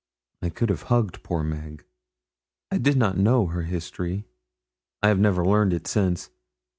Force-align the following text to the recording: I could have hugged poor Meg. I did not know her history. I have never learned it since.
I 0.41 0.49
could 0.49 0.69
have 0.69 0.81
hugged 0.89 1.21
poor 1.21 1.43
Meg. 1.43 1.85
I 2.71 2.79
did 2.79 2.97
not 2.97 3.19
know 3.19 3.45
her 3.45 3.61
history. 3.61 4.25
I 5.03 5.09
have 5.09 5.19
never 5.19 5.45
learned 5.45 5.73
it 5.73 5.85
since. 5.85 6.31